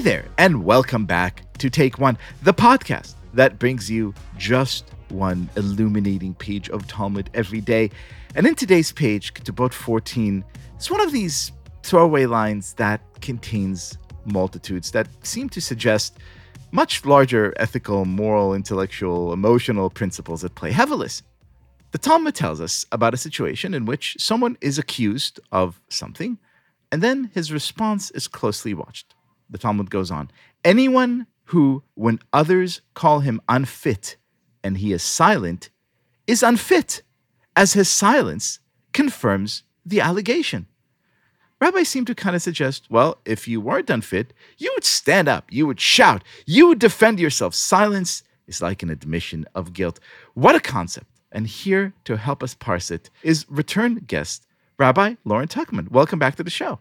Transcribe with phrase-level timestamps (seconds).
[0.00, 5.50] Hey there, and welcome back to Take One, the podcast that brings you just one
[5.56, 7.90] illuminating page of Talmud every day.
[8.34, 10.42] And in today's page, Ketubot 14,
[10.74, 11.52] it's one of these
[11.82, 16.16] throwaway lines that contains multitudes that seem to suggest
[16.70, 20.72] much larger ethical, moral, intellectual, emotional principles at play.
[20.72, 21.26] Have a listen.
[21.90, 26.38] The Talmud tells us about a situation in which someone is accused of something,
[26.90, 29.14] and then his response is closely watched.
[29.50, 30.30] The Talmud goes on
[30.64, 34.16] Anyone who, when others call him unfit
[34.62, 35.70] and he is silent,
[36.26, 37.02] is unfit,
[37.56, 38.60] as his silence
[38.92, 40.66] confirms the allegation.
[41.60, 45.46] Rabbis seem to kind of suggest well, if you weren't unfit, you would stand up,
[45.50, 47.54] you would shout, you would defend yourself.
[47.54, 50.00] Silence is like an admission of guilt.
[50.34, 51.06] What a concept.
[51.32, 54.46] And here to help us parse it is return guest,
[54.78, 55.90] Rabbi Lauren Tuchman.
[55.90, 56.80] Welcome back to the show.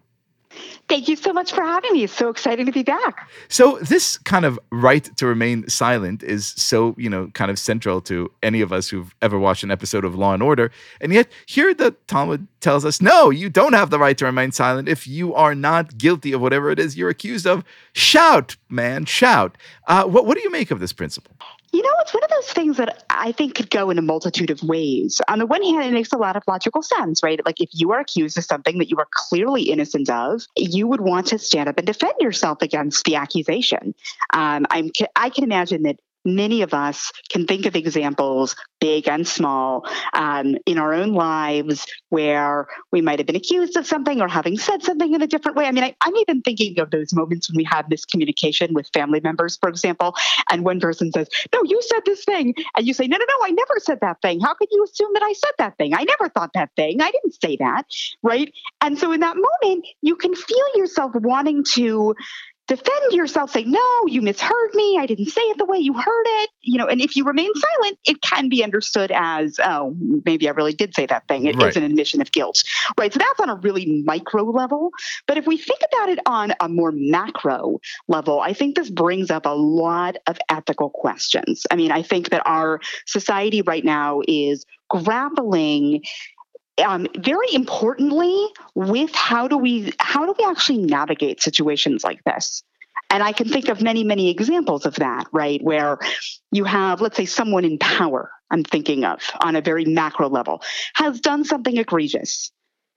[0.88, 2.04] Thank you so much for having me.
[2.04, 3.30] It's so exciting to be back.
[3.48, 8.02] So, this kind of right to remain silent is so, you know, kind of central
[8.02, 10.72] to any of us who've ever watched an episode of Law and Order.
[11.00, 14.52] And yet, here the Talmud tells us no, you don't have the right to remain
[14.52, 17.64] silent if you are not guilty of whatever it is you're accused of.
[17.94, 19.58] Shout, man, shout.
[19.88, 21.36] Uh, what, what do you make of this principle?
[21.72, 24.50] You know, it's one of those things that I think could go in a multitude
[24.50, 25.22] of ways.
[25.28, 27.44] On the one hand, it makes a lot of logical sense, right?
[27.46, 31.02] Like if you are accused of something that you are clearly innocent of, you would
[31.02, 33.94] want to stand up and defend yourself against the accusation.
[34.34, 36.00] Um, I'm, I can imagine that
[36.36, 41.86] many of us can think of examples, big and small, um, in our own lives
[42.10, 45.58] where we might have been accused of something or having said something in a different
[45.58, 45.66] way.
[45.66, 49.20] I mean, I, am even thinking of those moments when we have miscommunication with family
[49.20, 50.16] members, for example,
[50.50, 52.54] and one person says, No, you said this thing.
[52.76, 54.40] And you say, No, no, no, I never said that thing.
[54.40, 55.94] How could you assume that I said that thing?
[55.94, 57.02] I never thought that thing.
[57.02, 57.86] I didn't say that.
[58.24, 58.54] Right.
[58.82, 62.16] And so in that moment, you can feel yourself wanting to
[62.70, 64.98] defend yourself say no you misheard me.
[65.00, 66.50] I didn't say it the way you heard it.
[66.62, 69.96] You know and if you remain silent it can be understood as oh
[70.26, 71.46] maybe i really did say that thing.
[71.46, 71.70] It right.
[71.70, 72.64] is an admission of guilt.
[72.98, 74.92] Right so that's on a really micro level.
[75.28, 79.32] But if we think about it on a more macro level i think this brings
[79.32, 81.66] up a lot of ethical questions.
[81.72, 86.04] I mean i think that our society right now is grappling
[86.82, 92.64] um, very importantly with how do we how do we actually navigate situations like this?
[93.10, 95.62] And i can think of many many examples of that right?
[95.64, 95.98] Where
[96.52, 100.62] you have let's say someone in power i'm thinking of on a very macro level
[100.96, 102.52] has done something egregious.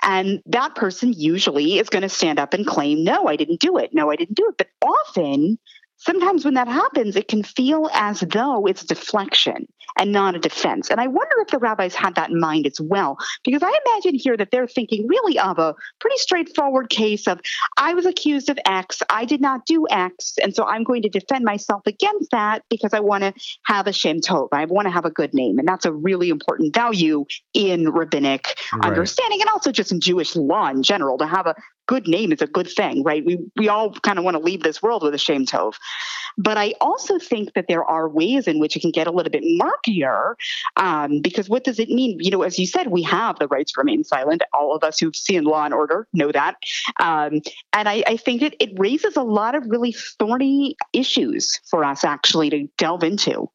[0.04, 3.78] And that person usually is going to stand up and claim no i didn't do
[3.78, 3.90] it.
[3.92, 4.56] No i didn't do it.
[4.58, 5.58] But often
[6.04, 9.66] sometimes when that happens, it can feel as though it's deflection
[9.98, 10.90] and not a defense.
[10.90, 14.18] And I wonder if the rabbis had that in mind as well, because I imagine
[14.18, 17.40] here that they're thinking really of a pretty straightforward case of
[17.76, 21.08] I was accused of X, I did not do X, and so I'm going to
[21.08, 24.48] defend myself against that because I want to have a shem tov.
[24.52, 27.24] I want to have a good name, and that's a really important value
[27.54, 28.84] in rabbinic right.
[28.84, 31.54] understanding and also just in Jewish law in general to have a
[31.86, 33.24] good name is a good thing, right?
[33.24, 35.74] We we all kind of want to leave this world with a shem tov.
[36.38, 39.30] But I also think that there are ways in which it can get a little
[39.30, 40.36] bit murkier
[40.76, 42.18] um, because what does it mean?
[42.20, 44.42] You know, as you said, we have the right to remain silent.
[44.54, 46.56] All of us who've seen Law and Order know that.
[47.00, 47.42] Um,
[47.72, 52.04] and I, I think it, it raises a lot of really thorny issues for us
[52.04, 53.50] actually to delve into.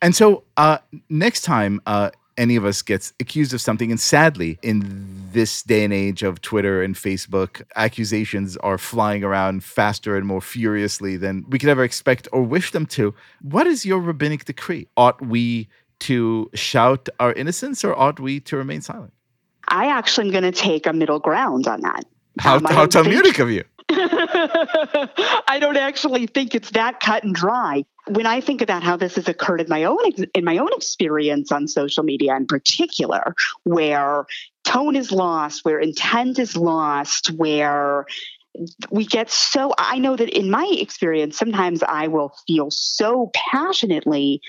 [0.00, 0.78] And so uh,
[1.08, 3.90] next time, uh, any of us gets accused of something.
[3.90, 9.64] And sadly, in this day and age of Twitter and Facebook, accusations are flying around
[9.64, 13.14] faster and more furiously than we could ever expect or wish them to.
[13.42, 14.88] What is your rabbinic decree?
[14.96, 15.68] Ought we
[16.00, 19.12] to shout our innocence or ought we to remain silent?
[19.68, 22.04] I actually am going to take a middle ground on that.
[22.38, 23.64] How, um, how Talmudic of you.
[25.48, 27.84] I don't actually think it's that cut and dry.
[28.06, 29.98] When I think about how this has occurred in my own
[30.34, 33.34] in my own experience on social media in particular,
[33.64, 34.26] where
[34.64, 38.06] tone is lost, where intent is lost, where
[38.90, 44.40] we get so i know that in my experience sometimes i will feel so passionately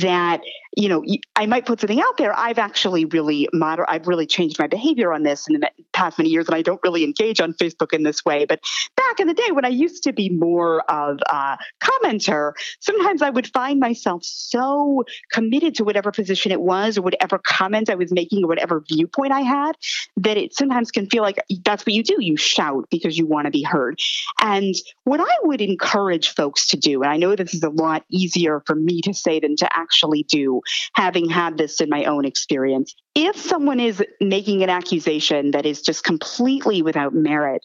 [0.00, 0.42] that
[0.76, 1.04] you know
[1.36, 2.36] i might put something out there.
[2.36, 6.30] I've actually really moder- i've really changed my behavior on this in the past many
[6.30, 8.44] years and i don't really engage on facebook in this way.
[8.44, 8.60] But
[8.96, 13.30] back in the day when i used to be more of a commenter sometimes i
[13.30, 18.12] would find myself so committed to whatever position it was or whatever comment i was
[18.12, 19.76] making or whatever viewpoint i had
[20.16, 22.16] that it sometimes can feel like that's what you do.
[22.18, 24.00] You shout because you want to be heard.
[24.40, 24.74] And
[25.04, 28.62] what i would encourage folks to do and i know this is a lot easier
[28.66, 30.60] for me to say than to actually do,
[30.94, 32.94] having had this in my own experience.
[33.14, 37.64] If someone is making an accusation that is just completely without merit,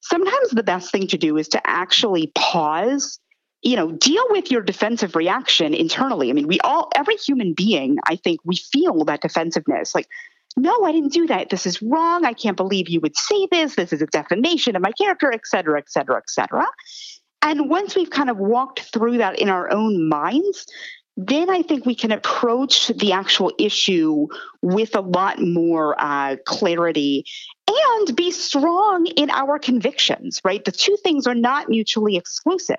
[0.00, 3.18] sometimes the best thing to do is to actually pause
[3.62, 6.30] you know deal with your defensive reaction internally.
[6.30, 9.94] I mean we all every human being i think we feel that defensiveness.
[9.94, 10.08] Like
[10.56, 11.50] no i didn't do that.
[11.50, 12.24] This is wrong.
[12.24, 13.76] I can't believe you would say this.
[13.76, 16.66] This is a defamation of my character et cetera et cetera et cetera.
[17.42, 20.66] And once we've kind of walked through that in our own minds
[21.16, 24.28] then I think we can approach the actual issue
[24.62, 27.24] with a lot more uh, clarity
[27.68, 30.64] and be strong in our convictions, right?
[30.64, 32.76] The two things are not mutually exclusive.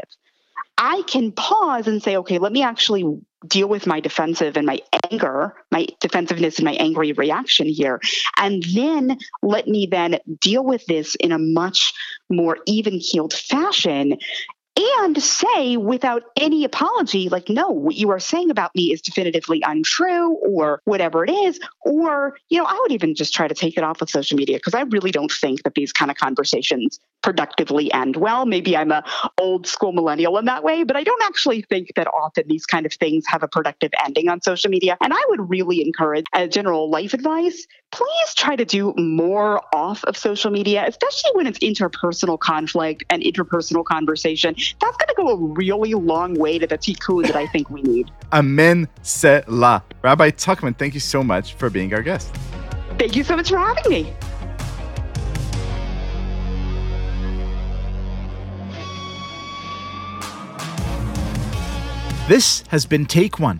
[0.77, 3.05] I can pause and say, okay, let me actually
[3.47, 4.79] deal with my defensive and my
[5.11, 7.99] anger, my defensiveness and my angry reaction here.
[8.37, 11.93] And then let me then deal with this in a much
[12.29, 14.17] more even keeled fashion
[14.99, 19.61] and say without any apology, like, no, what you are saying about me is definitively
[19.65, 21.59] untrue or whatever it is.
[21.81, 24.57] Or, you know, I would even just try to take it off of social media
[24.57, 28.45] because I really don't think that these kind of conversations productively end well.
[28.45, 29.03] Maybe I'm a
[29.37, 32.85] old school millennial in that way, but I don't actually think that often these kind
[32.85, 34.97] of things have a productive ending on social media.
[35.01, 40.03] And I would really encourage as general life advice, please try to do more off
[40.05, 45.29] of social media, especially when it's interpersonal conflict and interpersonal conversation that's going to go
[45.29, 48.11] a really long way to the tikkun that I think we need.
[48.33, 49.83] Amen Selah.
[50.01, 52.33] Rabbi Tuchman, thank you so much for being our guest.
[52.97, 54.13] Thank you so much for having me.
[62.27, 63.59] This has been Take One.